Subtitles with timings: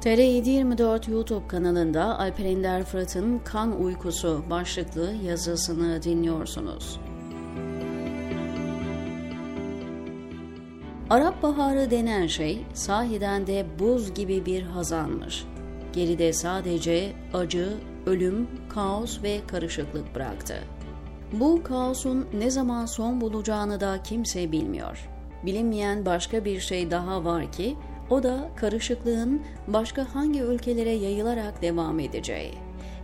[0.00, 7.00] TR724 YouTube kanalında Alper Ender Fırat'ın Kan Uykusu başlıklı yazısını dinliyorsunuz.
[11.10, 15.44] Arap Baharı denen şey sahiden de buz gibi bir hazanmış.
[15.92, 17.72] Geride sadece acı,
[18.06, 20.54] ölüm, kaos ve karışıklık bıraktı.
[21.32, 25.08] Bu kaosun ne zaman son bulacağını da kimse bilmiyor.
[25.46, 27.76] Bilinmeyen başka bir şey daha var ki
[28.10, 32.54] o da karışıklığın başka hangi ülkelere yayılarak devam edeceği.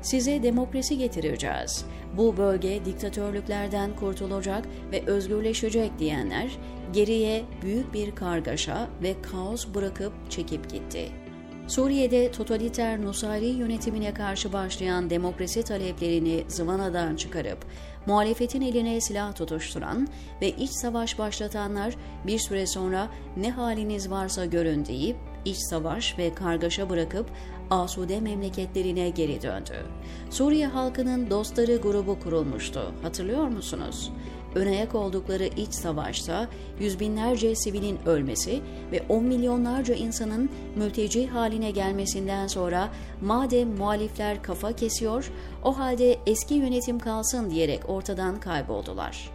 [0.02, 1.84] Size demokrasi getireceğiz.
[2.16, 6.59] Bu bölge diktatörlüklerden kurtulacak ve özgürleşecek diyenler
[6.93, 11.22] geriye büyük bir kargaşa ve kaos bırakıp çekip gitti.
[11.66, 17.59] Suriye'de totaliter Nusayri yönetimine karşı başlayan demokrasi taleplerini zıvanadan çıkarıp
[18.07, 20.09] muhalefetin eline silah tutuşturan
[20.41, 21.95] ve iç savaş başlatanlar
[22.27, 27.26] bir süre sonra ne haliniz varsa görün deyip iç savaş ve kargaşa bırakıp
[27.71, 29.87] asude memleketlerine geri döndü.
[30.30, 32.93] Suriye halkının dostları grubu kurulmuştu.
[33.02, 34.12] Hatırlıyor musunuz?
[34.54, 36.49] önayak oldukları iç savaşta
[36.80, 38.60] yüz binlerce sivilin ölmesi
[38.93, 42.88] ve on milyonlarca insanın mülteci haline gelmesinden sonra
[43.21, 45.32] madem muhalifler kafa kesiyor,
[45.65, 49.30] o halde eski yönetim kalsın diyerek ortadan kayboldular.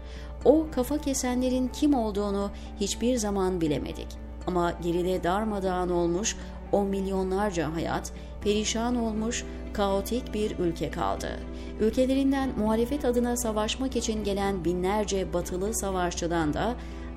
[0.45, 4.26] O kafa kesenlerin kim olduğunu hiçbir zaman bilemedik.
[4.47, 6.37] Ama geride darmadağın olmuş
[6.71, 11.39] on milyonlarca hayat, perişan olmuş, kaotik bir ülke kaldı.
[11.79, 16.75] Ülkelerinden muhalefet adına savaşmak için gelen binlerce batılı savaşçıdan da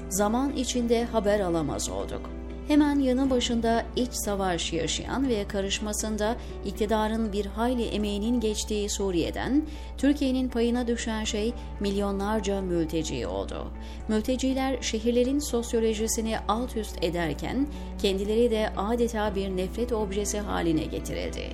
[0.08, 2.39] zaman içinde haber alamaz olduk
[2.70, 9.62] hemen yanı başında iç savaş yaşayan ve karışmasında iktidarın bir hayli emeğinin geçtiği Suriye'den
[9.98, 13.66] Türkiye'nin payına düşen şey milyonlarca mülteci oldu.
[14.08, 17.66] Mülteciler şehirlerin sosyolojisini alt üst ederken
[18.02, 21.44] kendileri de adeta bir nefret objesi haline getirildi.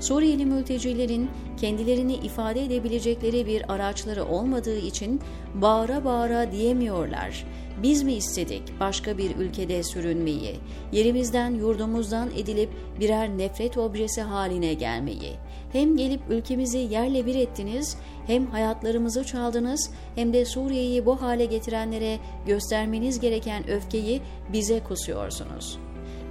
[0.00, 5.20] Suriyeli mültecilerin kendilerini ifade edebilecekleri bir araçları olmadığı için
[5.54, 7.44] bağıra bağıra diyemiyorlar.
[7.82, 10.56] Biz mi istedik başka bir ülkede sürünmeyi,
[10.92, 12.70] yerimizden yurdumuzdan edilip
[13.00, 15.32] birer nefret objesi haline gelmeyi?
[15.72, 22.18] Hem gelip ülkemizi yerle bir ettiniz, hem hayatlarımızı çaldınız, hem de Suriye'yi bu hale getirenlere
[22.46, 24.22] göstermeniz gereken öfkeyi
[24.52, 25.78] bize kusuyorsunuz.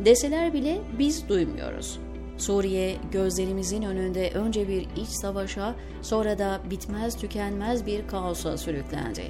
[0.06, 2.00] Deseler bile biz duymuyoruz.
[2.38, 9.24] Suriye gözlerimizin önünde önce bir iç savaşa sonra da bitmez tükenmez bir kaosa sürüklendi.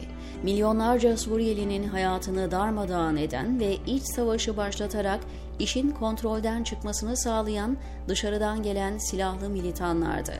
[0.43, 5.19] Milyonlarca Suriyelinin hayatını darmadağın eden ve iç savaşı başlatarak
[5.59, 7.77] işin kontrolden çıkmasını sağlayan
[8.07, 10.33] dışarıdan gelen silahlı militanlardı.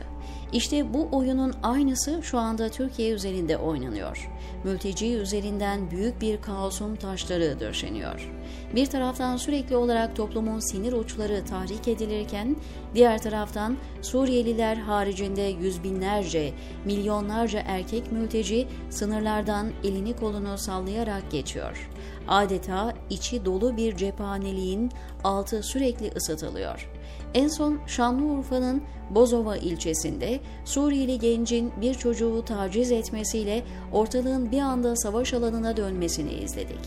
[0.52, 4.30] İşte bu oyunun aynısı şu anda Türkiye üzerinde oynanıyor.
[4.64, 8.32] Mülteci üzerinden büyük bir kaosun taşları döşeniyor.
[8.74, 12.56] Bir taraftan sürekli olarak toplumun sinir uçları tahrik edilirken,
[12.94, 16.52] diğer taraftan Suriyeliler haricinde yüz binlerce,
[16.84, 21.90] milyonlarca erkek mülteci sınırlardan elini kolunu sallayarak geçiyor.
[22.28, 24.90] Adeta içi dolu bir cephaneliğin
[25.24, 26.90] altı sürekli ısıtılıyor.
[27.34, 33.62] En son Şanlıurfa'nın Bozova ilçesinde Suriyeli gencin bir çocuğu taciz etmesiyle
[33.92, 36.80] ortalığın bir anda savaş alanına dönmesini izledik.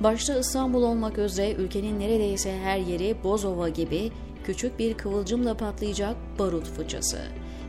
[0.00, 4.10] Başta İstanbul olmak üzere ülkenin neredeyse her yeri Bozova gibi
[4.44, 7.18] küçük bir kıvılcımla patlayacak barut fıçısı.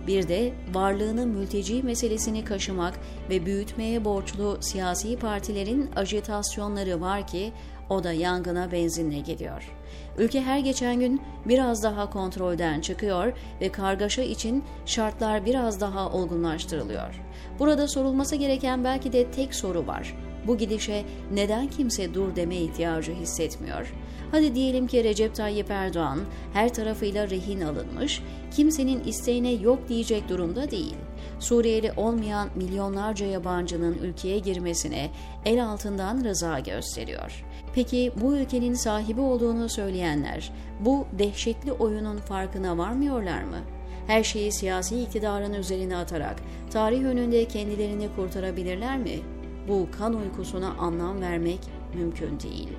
[0.08, 3.00] Bir de varlığını mülteci meselesini kaşımak
[3.30, 7.52] ve büyütmeye borçlu siyasi partilerin ajitasyonları var ki
[7.90, 9.72] o da yangına benzinle geliyor.
[10.18, 17.22] Ülke her geçen gün biraz daha kontrolden çıkıyor ve kargaşa için şartlar biraz daha olgunlaştırılıyor.
[17.60, 20.16] Burada sorulması gereken belki de tek soru var.
[20.48, 21.04] Bu gidişe
[21.34, 23.94] neden kimse dur deme ihtiyacı hissetmiyor?
[24.34, 26.20] Hadi diyelim ki Recep Tayyip Erdoğan
[26.54, 28.22] her tarafıyla rehin alınmış,
[28.52, 30.96] kimsenin isteğine yok diyecek durumda değil.
[31.40, 35.10] Suriyeli olmayan milyonlarca yabancının ülkeye girmesine
[35.46, 37.46] el altından rıza gösteriyor.
[37.76, 43.60] Peki bu ülkenin sahibi olduğunu söyleyenler bu dehşetli oyunun farkına varmıyorlar mı?
[44.08, 46.36] Her şeyi siyasi iktidarın üzerine atarak
[46.70, 49.20] tarih önünde kendilerini kurtarabilirler mi?
[49.68, 51.60] Bu kan uykusuna anlam vermek
[51.96, 52.70] mümkün değil.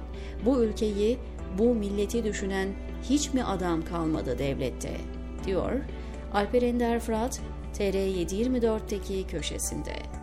[0.44, 1.18] Bu ülkeyi,
[1.58, 2.68] bu milleti düşünen
[3.02, 4.96] hiç mi adam kalmadı devlette?
[5.46, 5.72] diyor
[6.34, 7.40] Alper Ender Fırat
[7.78, 10.13] TR724'teki köşesinde.